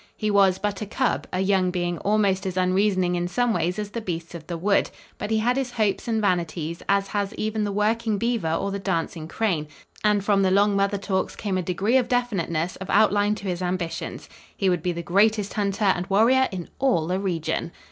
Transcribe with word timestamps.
He 0.17 0.31
was 0.31 0.57
but 0.57 0.81
a 0.81 0.87
cub, 0.87 1.27
a 1.31 1.41
young 1.41 1.69
being 1.69 1.99
almost 1.99 2.47
as 2.47 2.57
unreasoning 2.57 3.13
in 3.15 3.27
some 3.27 3.53
ways 3.53 3.77
as 3.77 3.91
the 3.91 4.01
beasts 4.01 4.33
of 4.33 4.47
the 4.47 4.57
wood, 4.57 4.89
but 5.19 5.29
he 5.29 5.37
had 5.37 5.55
his 5.57 5.69
hopes 5.73 6.07
and 6.07 6.19
vanities, 6.19 6.81
as 6.89 7.09
has 7.09 7.35
even 7.35 7.63
the 7.63 7.71
working 7.71 8.17
beaver 8.17 8.51
or 8.51 8.71
the 8.71 8.79
dancing 8.79 9.27
crane, 9.27 9.67
and 10.03 10.25
from 10.25 10.41
the 10.41 10.49
long 10.49 10.75
mother 10.75 10.97
talks 10.97 11.35
came 11.35 11.55
a 11.55 11.61
degree 11.61 11.97
of 11.97 12.07
definiteness 12.07 12.77
of 12.77 12.89
outline 12.89 13.35
to 13.35 13.47
his 13.47 13.61
ambitions. 13.61 14.27
He 14.57 14.71
would 14.71 14.81
be 14.81 14.91
the 14.91 15.03
greatest 15.03 15.53
hunter 15.53 15.85
and 15.85 16.07
warrior 16.07 16.49
in 16.51 16.69
all 16.79 17.05
the 17.05 17.19
region! 17.19 17.71